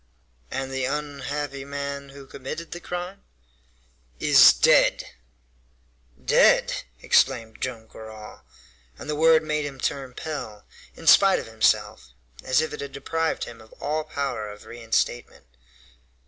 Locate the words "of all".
13.61-14.03